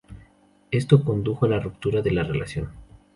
Esto 0.71 1.03
condujo 1.05 1.45
a 1.45 1.49
la 1.49 1.59
ruptura 1.59 2.01
de 2.01 2.09
la 2.09 2.23
relación. 2.23 2.71